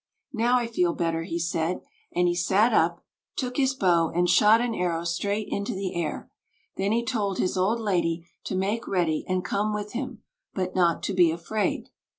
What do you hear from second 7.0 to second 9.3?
told his old lady to make ready